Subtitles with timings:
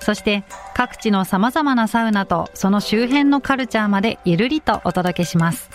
[0.00, 0.44] そして
[0.74, 5.70] 各地の様々なサウナとその周辺のカルチャーまでゆるりとお届けします。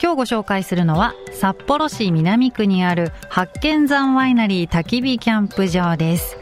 [0.00, 6.36] 今日ご紹介するのは札幌市南区にある八犬山ワイナリー焚き火キャンプ場です。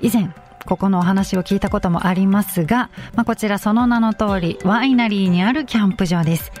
[0.00, 0.30] 以前
[0.66, 6.52] ここのお話を聞いたこともありますが、まあ、こちらその名の通りワイナリーにあるキャンプ場です。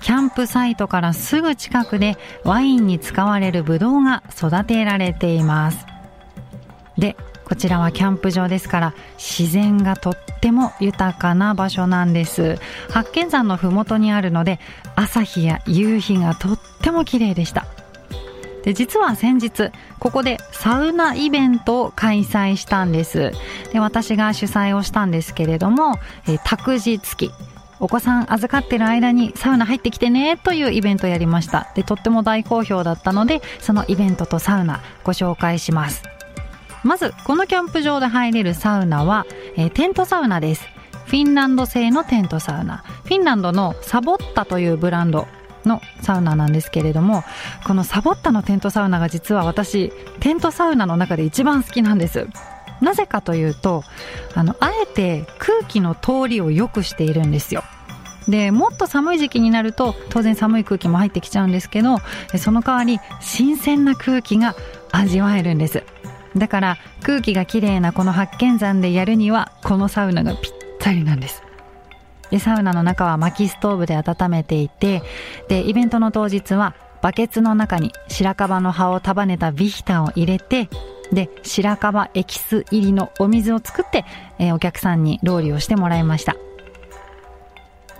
[0.00, 5.86] キャンプサイトからすぐ近くでワインに使われるブドウが育てられています。
[6.96, 7.16] で
[7.48, 12.58] こちらはキャンプ場ですから自然がとっても豊かな場所なんです。
[12.90, 14.60] 八犬山のふもとにあるので
[14.96, 17.66] 朝日や夕日がとっても綺麗でした。
[18.64, 23.32] で実は先日ここでサウナイベントを開催したんです。
[23.72, 27.32] で私が主催をしたんですけれども、えー、託児付き。
[27.80, 31.72] お子さん預かってる間にサウナ入ってきてねというイベントをやりました。
[31.74, 36.17] でとっても大好評だったのでそのイベントとサウナご紹介します。
[36.84, 39.26] まずこのキャンプ場で入れるサウナは、
[39.56, 40.66] えー、テントサウナです。
[41.06, 42.78] フィンランド製のテントサウナ。
[43.04, 45.26] フィンランドのサボッタというブランド
[45.64, 47.24] のサウナなんですけれども
[47.66, 52.26] このサボッタのテントサウナが実は私テントサウナの中で一番好きなんです。
[52.80, 53.82] なぜかというと
[54.34, 57.64] あのあえて空気の通りを良くしているんですよ。
[58.28, 61.96] でもっと寒い時期になると当然寒い空気も入ってきちゃうんですけど
[62.36, 64.54] その代わり新鮮な空気が
[64.92, 65.82] 味わえるんです。
[66.36, 71.42] だから空気がきれいなこの八犬山でやるにはこのサウナがぴったりなんです。
[72.30, 75.02] でサウナの中は薪ストーブで温めていて
[75.48, 80.68] でイベントの当日はバケツの中に白樺の葉を束ねたビヒタを入れて
[81.12, 84.04] で白樺エキス入りのお水を作って、
[84.38, 86.36] えー、お客さんにローリをしてもらいました。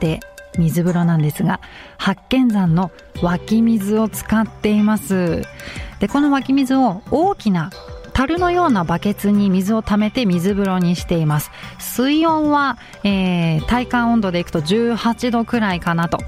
[0.00, 0.20] で
[0.58, 1.60] 水風呂なんですが
[1.96, 2.90] 八犬山の
[3.22, 5.42] 湧き水を使っています。
[6.00, 7.70] でこの湧き水を大きな
[8.18, 11.52] 樽のようなバケツに水を溜めて水風呂にしています。
[11.78, 16.18] 水温は、えー、体感温度でいくと18度くらいかなと。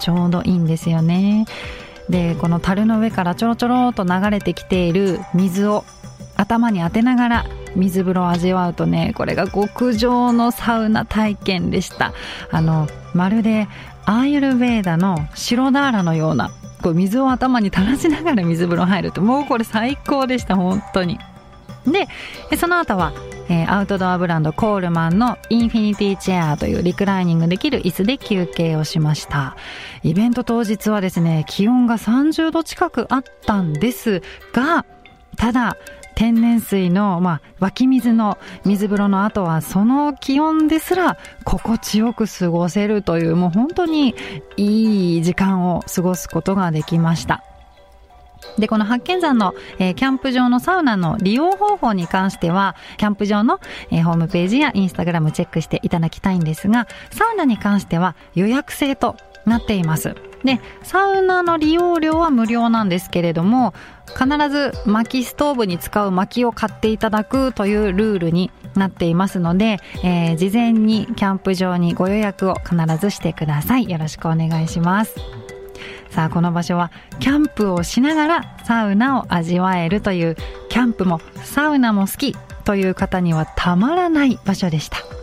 [0.00, 1.46] ちょうどいいんですよね。
[2.08, 5.84] でこの樽の上からちょろちょろと流れてきている水を
[6.36, 12.12] 頭に当てながら水風呂を味わうとねこれが極上のサウナ体験でした。
[12.52, 13.66] あのまるで
[14.04, 21.18] アーユルベーダの白ダーラのようなこう水を頭に垂らしながら水風呂入るともうこれ最高でした本当に。
[21.86, 22.08] で
[22.56, 23.12] その後は、
[23.48, 29.56] えー、アウトドアブランドコールマンのインフィニティチェアというリクライニングできる椅子で休憩をしました。
[30.02, 34.84] イベント当日はですね気温が30度近くあったんですが
[35.36, 35.76] ただ
[36.20, 38.36] 天然水の、まあ、湧き水の
[38.66, 44.14] 水風呂の後はその気温ですら心地よく過ごせるというもう本当に
[44.58, 47.42] いい時間を過ごすことができました。
[48.58, 59.16] で、この八犬山の、えー、キャンプ場のサウナの利用方法に関しては、キャンプ場の、えー、ホームページやインスタグラムチェックしていただきたいんですが、サウナに関しては予約制と
[59.46, 60.14] なっています。
[60.44, 63.74] で、サウナの利用料は無料なんですけれども、
[64.06, 73.90] 必ず薪ストーブに使う薪を買っていただくというルールになっていますので、えー、事前にキャンプ場にご予約を必ずしてください。
[73.90, 75.14] よろしくお願いします。
[76.10, 80.36] さあこの場所はキャンプをしながらサウナを味わえるという
[80.68, 85.19] キャンプもサウナも好きという方にはたまらない場所でした。